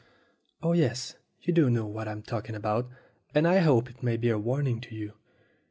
"Oh, 0.63 0.71
yes, 0.73 1.15
you 1.43 1.53
do 1.53 1.69
know 1.69 1.85
what 1.85 2.07
I'm 2.07 2.23
talking 2.23 2.55
about, 2.55 2.89
and 3.35 3.47
I 3.47 3.59
hope 3.59 3.87
it 3.87 4.01
may 4.01 4.17
be 4.17 4.31
a 4.31 4.39
warning 4.39 4.81
to 4.81 4.95
you. 4.95 5.13